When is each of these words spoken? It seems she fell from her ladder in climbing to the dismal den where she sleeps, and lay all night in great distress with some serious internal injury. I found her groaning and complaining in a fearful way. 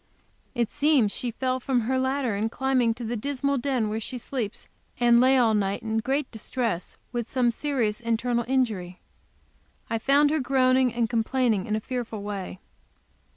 It 0.55 0.71
seems 0.71 1.11
she 1.11 1.29
fell 1.29 1.59
from 1.59 1.81
her 1.81 1.99
ladder 1.99 2.35
in 2.35 2.49
climbing 2.49 2.95
to 2.95 3.03
the 3.03 3.15
dismal 3.15 3.59
den 3.59 3.87
where 3.87 3.99
she 3.99 4.17
sleeps, 4.17 4.67
and 4.99 5.21
lay 5.21 5.37
all 5.37 5.53
night 5.53 5.83
in 5.83 5.99
great 5.99 6.31
distress 6.31 6.97
with 7.11 7.29
some 7.29 7.51
serious 7.51 8.01
internal 8.01 8.43
injury. 8.47 8.99
I 9.91 9.99
found 9.99 10.31
her 10.31 10.39
groaning 10.39 10.91
and 10.91 11.07
complaining 11.07 11.67
in 11.67 11.75
a 11.75 11.79
fearful 11.79 12.23
way. 12.23 12.57